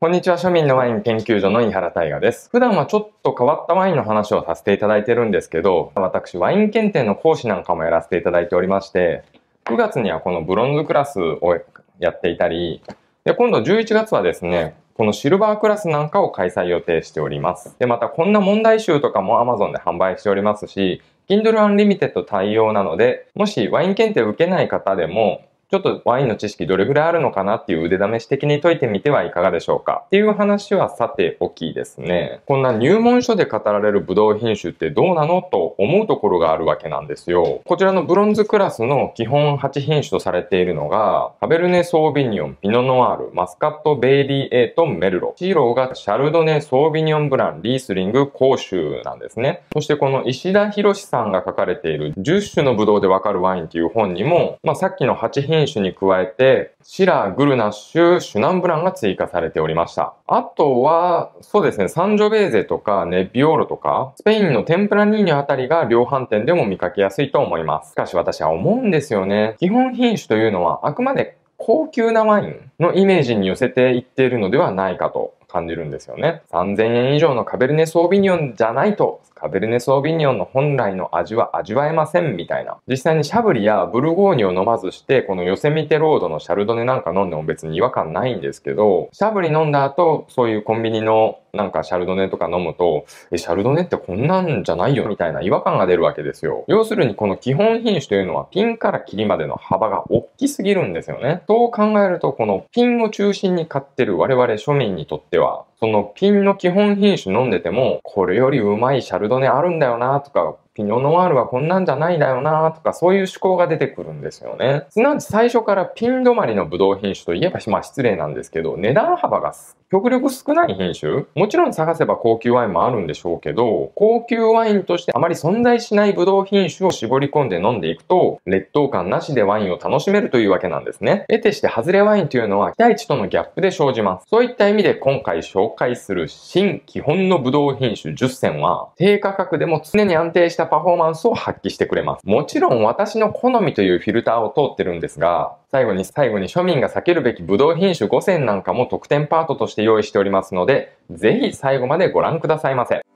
[0.00, 2.48] こんにちは、庶民のワイン研究所の井原大我です。
[2.52, 9.24] 普段はちょっと変わったワインの話をさせていただいてるんですけど、私、ワイン検定の講師なんかもやらせていただいておりまして、
[9.64, 11.58] 9月にはこのブロンズクラスを
[11.98, 12.80] やっていたり、
[13.24, 17.74] で、今度11月はですね、このシルバークラスなんかを開催予定しております。
[17.80, 30.04] で、またこんな問題集とかも Amazon で販売しておりますし、Kindle Unlimited 対応なので、もしワイン検定を受けない方でも、ちょっとワインの知識どれぐらいあるのかなっていう腕試し的に解いてみてはいかがでしょうか？
[30.06, 32.40] っていう話はさておきですね。
[32.46, 37.60] こんな入門書で語られるブドウ品種ってどうなのと思うところがあるわけなんですよ。
[37.66, 45.34] こちらのブロンズクラスの基本8品種とされているのが、カベルネ・ソービニオン、ピノノワール、マスカット・ベイリー・ A、メルロ。
[45.36, 49.64] シーローがシャルドネ・ソービニオン・ブラン、リースリング、甲州なんですね。
[49.74, 60.14] そしてこの石田博さんが書かれている10種のブドウでわかるワインっていう本にも、まあ、さっきの8品種に加えて、シラー、グルナッシュ、シュナンブランが追加されておりました。
[60.26, 67.92] あとは、そうですね、サンジョベーゼとかネビオーロとか、スペインのテンプラニーニョあたりが量販店でも見かけやすいと思います。
[67.92, 69.56] しかし私は思うんですよね。
[69.58, 76.42] 基本品種というのはあくまで高級なワインのイメージに寄せていっているのではないかと感じるんですよね。
[76.52, 82.78] 3000円以上のカベルネソービニオンじゃないとカベルネ・ソービニオンの本来の味は味わえませんみたいな。
[82.88, 96.64] 実際にシャブリやブルゴーニュを飲まずして、このヨセミテロードのシャルドネなんか飲んでも別に違和感ないんですけど、シャブリ飲んだ後、そういうコンビニのなんかシャルドネとか飲むと、え、シャルドネってこんなんじゃないよみたいな違和感が出るわけですよ。
[96.68, 101.42] 要するにこの基本品種というのはピンからキリまでの幅が大きすぎるんですよね。
[101.48, 114.84] そう考えるとこのピンを中心に買ってる我々庶民にとっては、そのピンの基本品種飲んでても、これよりうまいシャルドネあるんだよなとか、ピノノワールはこんなんじゃないだよなとか、そういう思考が出てくるんですよね。
[114.90, 119.52] すなわち最初からピン止まりのブドウ品種といえば、まあ失礼なんですけど、値段幅が
[119.90, 131.24] 極力少ない品種もちろん探せば高級ワインもあるんでしょうけど、高級ワインとしてあまり存在しないブドウ品種を絞り込んで飲んでいくと、劣等感なしでワインを楽しめるというわけなんですね。
[131.28, 134.26] 得てして外れワインというのは期待値とのギャップで生じます。
[134.28, 142.22] そういった意味で今回紹介する新基本のブドウ品種10選は、低価格でも常に安定したパフォーマンスを発揮してくれます。
[142.26, 153.07] もちろん私の好みというフィルターを通ってるんですが、最後に最後に庶民が避けるべきブドウ品種5選なんかも特典パートとしてして用意しておりますので、ぜひ最後までご覧くださいませ。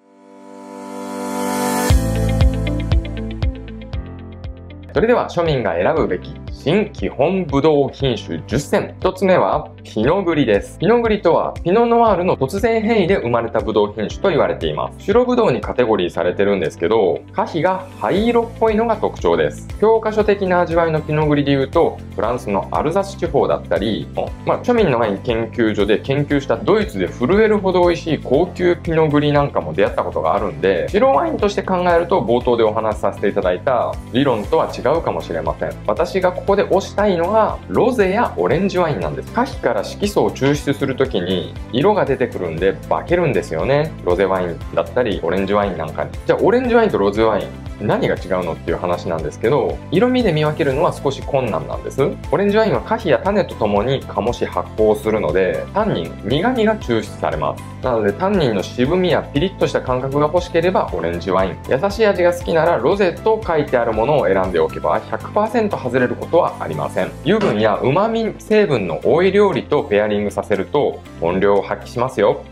[4.94, 8.96] それでは庶民が選ぶべき新基本ブドウ品種10選。
[9.00, 10.78] 1つ目はピノグリです。
[10.78, 15.00] ピノグリとはピノノワールの突然変異で生まれたブドウ品種と言われています。
[15.00, 19.66] 白ブドウにカテゴリーされてるんですけど、果皮が灰色っぽいのが特徴です。
[19.80, 24.06] 教科書的な味わいのピノグリで言うと、フランスのアルザス地方だったり、
[24.46, 35.72] まあ、庶民のワイン研究所で研究したドイツで震えるほど美味しい高級ピノグリなんかも出会ったことがあるんで、白ワインとして考えると冒頭でお話しさせていただいた理論とは違違うかもしれません。
[35.86, 39.32] 私がここで推したいのがロゼやオレンジワインなんです。
[39.32, 43.92] 花皮から色素を抽出する時に色が出てくるんで化けるんですよね。
[44.04, 46.10] ロゼワインだったりオレンジワインなんかに。
[46.26, 47.48] じゃあオレンジワインとロゼワイン
[47.82, 52.02] 何が違うのっていう話なんですけど色味で見分けるのは少し困難なんです。
[52.30, 57.62] オレンジワインは果皮や種とともに醸し発酵するのでタンニン苦味が抽出されます。
[57.82, 61.56] なのでタンニンの渋みやピリッとした感覚が欲しければオレンジワイン。
[61.68, 67.10] 優しい味が好きならロゼと書いてあるものを選んでおけば100%外れることはありません。
[67.24, 72.42] 油分や旨味成分の多い料理とペアリングさせると本領を発揮しますよ。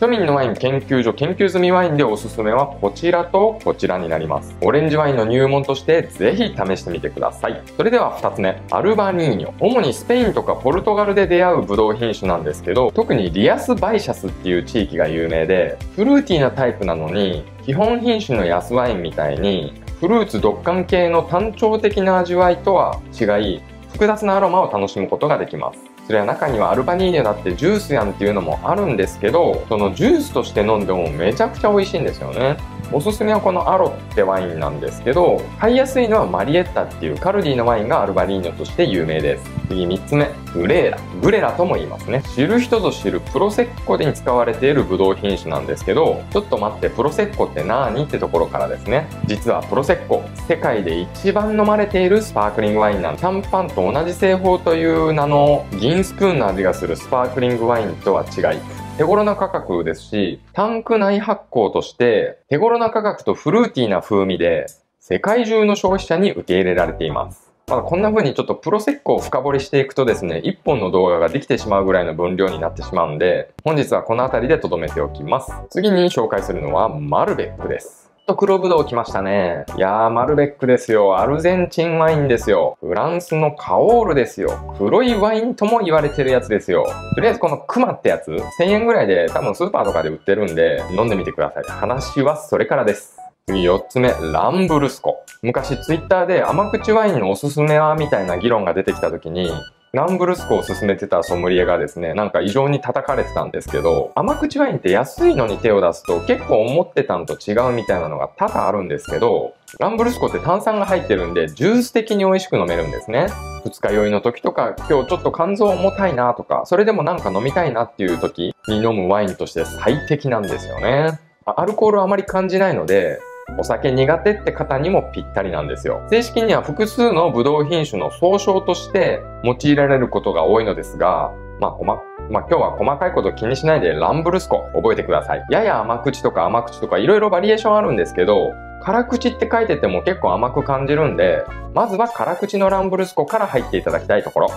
[0.00, 4.56] 庶民のワイン研究所研究済みワインでおすすめはこちらとこちらになります。
[4.68, 7.62] オレンジワインの入門としてぜひ試してみてください。
[7.74, 9.54] それでは2つ目アルバリーニョ。
[9.60, 23.24] 主にスペインとかポルトガルで出会うブドウ品種なんですけど特にリアスバイシャスっていう地域が有名でフルーティーなタイプなのに基本品種の安ワインみたいにフルーツ独感系の単調的な味わいとは違
[23.54, 23.62] い
[23.94, 25.80] 複雑なアロマを楽しむことができます。
[26.08, 32.56] それは中にはアルバニーニョだってジュースやんっていうのもあるんですけどそのジュースとして飲んでもめちゃくちゃ美味しいんですよね。
[32.90, 39.44] おすすめはこのアロってワインなんですけど買いやすいのはマリエッタっていうカルディのワインがアルバニーニョとして有名です。
[39.68, 40.30] 次3つ目。
[40.58, 42.22] グレーラグレラとも言いますね。
[42.34, 49.08] 知る人ぞ知るプロセッコでに使われているブドウ品種なんですけどちょっと待ってプロセッコって何ってところからですね。
[49.26, 58.60] 実はプロセッコ世界で一番飲まれているスパークリングワインなんシャンパンと同じ製法という名の銀スプーンの味がするスパークリングワインとは違い。
[58.96, 64.66] 手頃な価格ですし、タンク内発酵として手頃な価格とフルーティーな風味で
[64.98, 67.47] 世界中の消費者に受け入れられています。
[67.68, 75.52] まあ、こんな風にちょっとプロセックを深掘りしていくとですね、1本の動画ができてしまうぐらいの分量になってしまうんで、本日はこの辺りで留めておきます。
[75.68, 78.10] 次に紹介するのはマルベックです。
[78.26, 79.64] と黒ぶどう来ましたね。
[79.76, 81.18] いやー、マルベックですよ。
[81.18, 82.78] アルゼンチンワインですよ。
[82.80, 84.74] フランスのカオールですよ。
[84.78, 86.86] 黒いワインとも言われてるやつですよ。
[87.14, 91.64] とりあえずこのクマってやつ、1000円ぐらいで多分スーパーとかで売ってるんで、飲んでみてください。
[91.64, 93.18] 話はそれからです。
[93.48, 95.24] 次4つ目、ランブルスコ。
[95.40, 99.50] 昔ツイッターで甘口ワインのおすすめはみたいな議論が出てきた時に、
[99.92, 113.28] ランブルスコを勧めてたソムリエがですね、なんか異常に叩かれてたんですけど、甘口ワインって安いのに手を出すと結構思ってたんと違うみたいなのが多々あるんですけど、ランブルスコって炭酸が入ってるんで、ジュース的に美味しく飲めるんですね。
[113.64, 121.18] 二日酔いの時とか、今日ちょっと肝臓重たいなとか、それでもなんか飲みたいなっていう時に飲むワインとして最適なんですよね。
[121.56, 123.20] アルコールあまり感じないので、
[123.56, 126.06] お酒苦手って方にもぴったりなんですよ。
[126.10, 132.00] 正式には複数のブドウ品種の総称として用いられることが多いのですが、まあ、ま、
[132.30, 135.44] まあ、今日は細かいこと気にしないでランブルスコ覚えてください。
[135.50, 138.52] やや甘口とか甘口とかいろいろバリエーションあるんですけど、
[138.88, 141.44] 辛口って書いてても結構甘く感じるんで、
[141.74, 144.50] まずは辛口のランブルスコから入っていただきたいところ。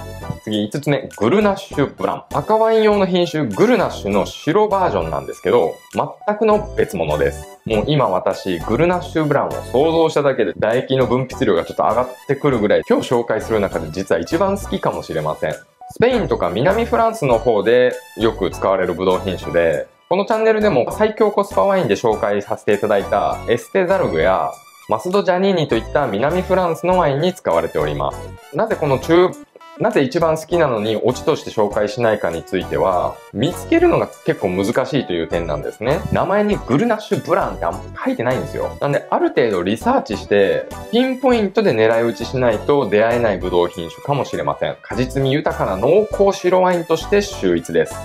[0.45, 2.23] 次5つ目、グルナッシュブラン。
[2.33, 7.45] 赤ワイン用の品種グルナッシュの白バージョンなんですけど、全くの別物です。
[7.65, 15.55] もう今私、グルナッシュブランを想像しただけで唾液の分泌量がちょっと上がってくるぐらい、今日紹介する中で実は一番好きかもしれません。
[15.89, 24.51] スペインとか南フランスの方でよく使われるブドウ品種で、このチャンネルでも最強コスパワインで紹介させていただいたエステザルグや
[24.89, 28.17] マスドジャニーニといった南フランスのワインに使われております。
[28.53, 29.31] なぜこの中
[29.79, 36.01] なぜ一番好きなのにオチとして紹介しないかについては、見つけるのが結構難しいという点なんですね。
[36.11, 38.77] 名前にグルナッシュブランってあんま書いてないんですよ。
[38.81, 44.75] なんで、ある程度リサーチして、ピンポイントで狙い撃ちしないと出会えないブドウ品種かもしれません。
[44.81, 47.95] 果実味豊かな濃厚白ワインとして秀逸です。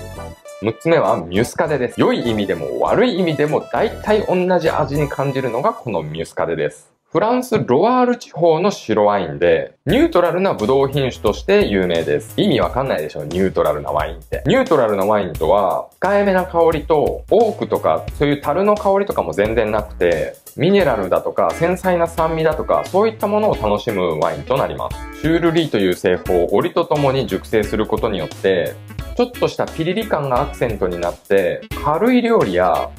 [0.63, 2.01] 6つ目はミュスカデです。
[2.01, 6.96] 良い意味でも悪い意味でも大体同じ味に感じるのがこのミュスカデです。
[7.17, 12.35] フランス・ロワール地方の白ワインで、ニュートラルなブドウ品種として有名です。
[12.37, 14.43] 意味わかんないでしょニュートラルなワインって。
[14.45, 25.23] ニュートラルなワインとは、控えめな香りと、オークとか、そういう樽の香りとかも全然なくて、ミネラルだとか、繊細な酸味だとか、そういったものを楽しむワインとなります。
[25.23, 28.75] シュールリーという製法を折とともに熟成することによって、
[29.17, 32.91] ちょっとしたピリリ感がアクセントになって、軽い料理や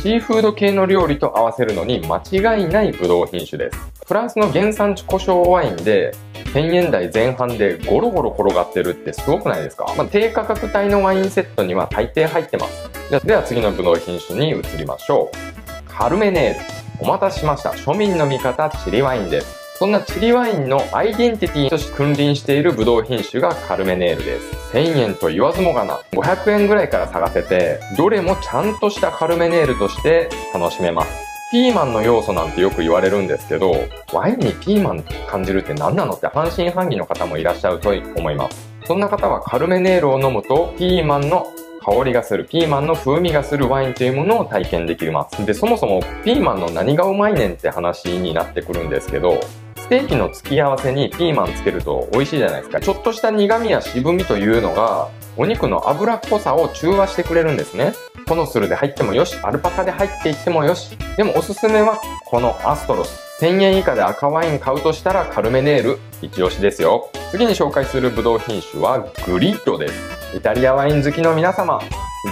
[0.00, 3.92] シーフード系の料理と合わせるのに間違いないブドウ品種です。
[4.06, 6.12] フランスの原産地胡椒ワインで
[6.52, 13.26] 1000円台前半でゴロゴロ転がってるってすごくないですか、まあ、低価格帯のワインセットには大抵入ってます。
[13.26, 15.90] では次のブドウ品種に移りましょう。
[15.90, 16.82] カルメネーズ。
[17.00, 17.70] お待たせしました。
[17.70, 19.61] 庶民の味方チリワインです。
[19.82, 24.76] そんなチリワインのアイデンティティとして君臨しているブドウ品種がカルメネールです。
[24.76, 31.10] 1000円と言わずもがな、500円ぐらいから探せて、どれもちゃんとしたカルメネールとして楽しめます。
[31.50, 33.74] ピーマンの要素なんてよく言われるんですけど、
[34.12, 38.70] ワインにピーマン感じるって何なのって半信半疑の方もいらっしゃると思います。
[38.86, 41.48] そんな方はカルメネールを飲むと、ピーマンの
[41.84, 45.44] 香りがする、ピーマンの風味がするワインというものを体験できます。
[45.44, 49.40] で、そもそもピーマンの何がうまいねんって話になってくるんですけど、
[49.82, 52.80] ステーキの付け合わせにピーマンつけると美味しいじゃないですか。
[52.80, 57.92] ちょっとした苦味や渋みというのが、お肉の脂っこさを中和してくれるんですね。
[58.28, 60.96] コノスルで入ってもよし、アルパカで入っていってもよし。
[61.16, 63.20] でもおすすめはこのアストロス。
[63.40, 67.10] 1000円以下で赤ワイン買うとしたらカルメネール、一押しですよ。
[67.32, 69.94] 次に紹介するブドウ品種はグリッロです。
[70.36, 71.80] イタリアワイン好きの皆様、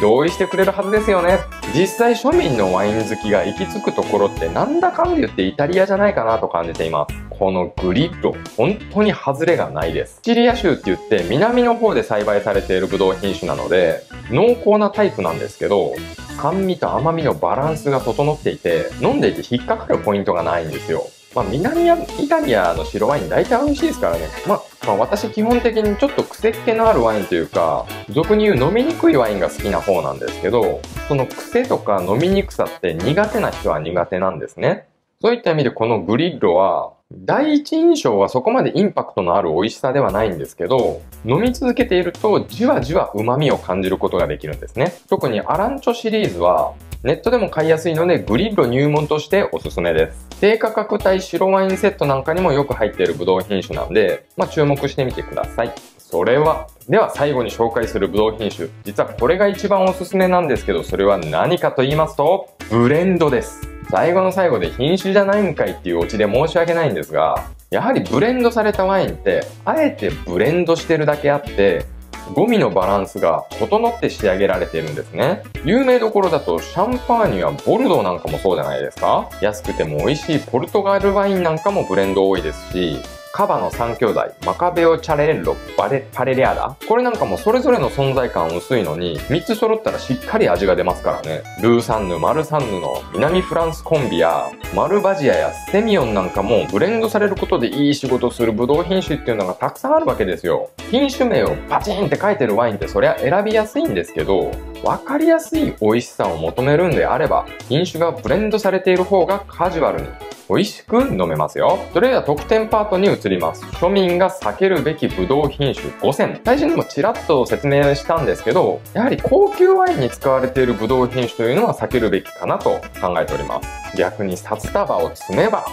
[0.00, 1.38] 同意してくれるはずですよね。
[1.75, 7.14] 実際庶民のワイン好きが行き着くところってなんだかんだ言ってイタリアじゃないかなと感じています。
[7.30, 10.20] このグリッロ、本当に外れがないです。
[10.23, 15.94] シチリア州って言って南の方で栽培されているブドウ品種なので、濃厚なタイプなんですけど、
[16.40, 21.06] 酸味と甘みのバランスが整っていて、飲んでいて引っかかるポイントがないんですよ。
[21.34, 24.26] まあ、南アイタリアの白ワイン大体美味しいですからね。
[24.49, 34.88] まあ、まあ、私基本的にちょっと癖っ気のあるワインというか、俗に言う飲みにくいワインが好きな方なんですけど、その癖とか飲みにくさって苦手な人は苦手なんですね。
[35.22, 44.94] そういった意味でこのグリッドは、第一印象はそこまでインパクトのある美味しさではないんですけど、飲み続けているとじわじわ旨味を感じることができるんですね。
[45.08, 46.72] 特にアランチョシリーズは、
[47.02, 50.28] ネットでも買いやすいのでグリッド入門としておすすめです。
[50.38, 55.73] 低価格帯白ワインセットなんかにもよく入っているブドウ品種なんで、まあ、注目してみてください。
[55.97, 58.69] それは、では最後に紹介するブドウ品種。
[58.85, 63.66] 実はこれが一番おすすめなんですけど、それは何かと言いますと、ブレンドです。
[63.90, 71.87] 最後の最後で品種じゃないんかいっていうオチで申し訳ないんですが、やはりブレンドされたワインって、あえてブレンドしてるだけあって、
[72.34, 75.42] ゴミのバランスが整って仕上げられているんですね。
[75.64, 82.99] 有名どころだとシャンパーニュやボルドーなんかもそうじゃないですか安くても美味しいポルトガルワインなんかもブレンド多いですし、
[83.32, 91.42] カバの3兄弟、マカベオ・チャレッロ、バレ、パレリアダこれなんかもそれぞれの存在感薄いのに、3つ揃ったらしっかり味が出ますからね。
[91.62, 100.70] ルーサンヌ、マルサンヌの南フランスコンビや、マルバジアやセミオンなんかもブレンドされることでいい仕事するブドウ品種っていうのがたくさんあるわけですよ。
[100.90, 104.50] 品種名をパチンって書いてるワインってそりゃ選びやすいんですけど、
[104.82, 110.08] わかりやすい美味しさを求めるんであれば、品種がブレンドされている方がカジュアルに
[110.49, 111.78] 美味しく飲めますよ。
[111.92, 113.62] それでは特典パートに移ります。
[113.76, 116.40] 庶民が避けるべきブドウ品種5選。
[116.44, 123.96] 最初にもちらっと説明したんですけど、やはり高級ワインに使われているブドウ品種というのは避けるべきかなと考えております。
[123.96, 125.64] 逆に札束を積めば、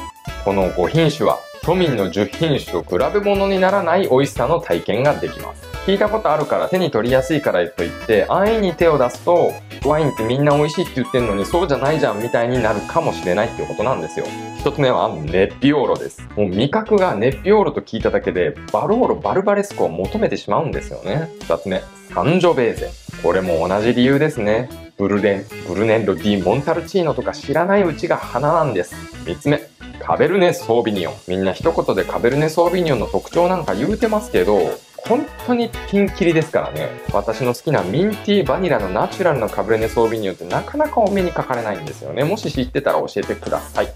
[0.43, 5.66] この5品種は庶民の10品種と比べ物にならない美味しさの体験ができます。
[5.87, 9.53] 聞いたことあるから手に取りやすいからといって安易に手を出すと
[9.85, 14.25] ワインってみんな美味しいって言ってんのにそうじゃないじゃんみたいになるかもしれないっていうことなんですよ。
[14.59, 16.27] 一つ目はネッピオーロです。
[16.35, 21.29] もう味覚がネピオーロと聞いただけでバローロ、バルバレスコを求めてしまうんですよね。
[21.43, 21.81] 二つ目、
[22.13, 22.89] サンジョベーゼ。
[23.23, 24.69] これも同じ理由ですね。
[24.97, 28.93] ブルデン、ブルネッロ・ディ・モンタルチーノとか知らないうちが花なんです。
[29.25, 29.61] 三つ目、
[30.01, 31.13] カベルネ・ソービニオン。
[31.29, 34.59] みんな一言でカベルネ・ソービニオンの特徴なんか言うてますけど、
[35.05, 36.89] 本当にピンキリですからね。
[37.13, 42.23] 私の好きなミンティーバニラのナチュラルなカブレネソービニオンってなかなかお目にかかれないんですよね。
[42.23, 43.93] もし知ってたら教えてください。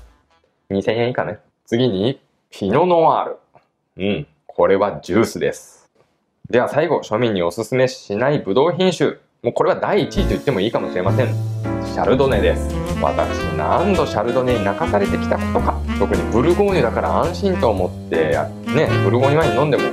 [0.69, 1.39] 2000円以下ね。
[1.65, 3.37] 次に、ピノノワール。
[3.97, 5.89] うん、これはジュースです。
[6.49, 9.17] では最後、庶民におすすめしないブドウ品種。
[9.41, 11.27] もうこれは第1位と言ってもいいかもしれません。
[11.85, 12.73] シャルドネです。
[13.01, 15.79] 私何度シャルドネに泣かされてきたことか。
[15.97, 19.83] 特にブルゴーニュだから安心と思って、ね、ブルゴーニュワイン飲んでも、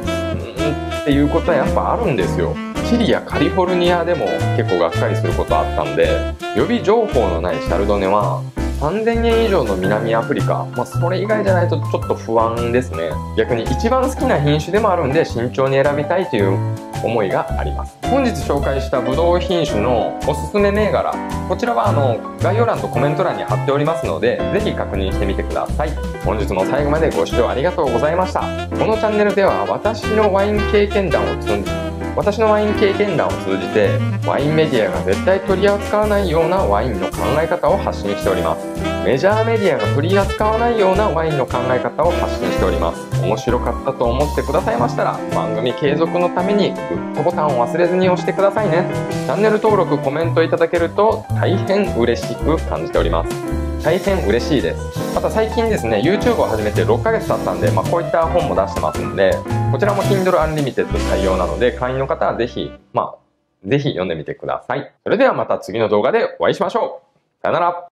[1.09, 2.55] っていうことはやっぱあるんですよ。
[2.87, 4.27] チリやカリフォルニアでも
[4.59, 8.43] 結構がっかりすることあったんで、予備情報のないシャルドネは
[8.81, 13.11] 3000円以上の南アフリカ、まあ、それ以外じゃないとちょっと不安ですね。
[13.39, 16.59] 逆に一番好きな品種でもあるんで慎重に選びたいという
[17.05, 17.97] 思いがあります。
[18.03, 21.13] 本日紹介したブドウ品種のおすすめ銘柄、
[21.49, 25.91] こちらはあの概要欄とコメント欄に貼っておりますので、是非確認してみてください。
[26.25, 28.41] 本日も最後までご視聴ありがとうございました。
[28.41, 28.47] こ
[28.87, 31.88] のチャンネルでは私のワイン経験談を積んで
[32.19, 33.91] 私のワイン経験談を通じて
[34.27, 38.67] ワインメディアが絶対取り扱わないようなワインの考え方を発信しております。
[39.05, 43.23] メジャーメディアが取り扱わないようなワインの考え方を発信しております。
[43.23, 48.85] 面白かったと思ってくださいましたら番組継続のためにグッドボタンを忘れずに押してくださいね。
[49.11, 53.68] チャンネル登録コメントいただけると大変嬉しく感じております。
[53.85, 55.15] 大変嬉しいです。
[55.15, 59.33] また最近ですね YouTube を始めて6ヶ月経ったんで、まあ、こういった本も出してますんで
[59.73, 63.19] こちらも Kindle Unlimited 対応なので会員の方はぜひまあ
[63.67, 64.93] ぜひ読んでみてください。
[65.03, 67.43] それではまた次の動画でお会いしましょう。
[67.43, 67.88] さよなら。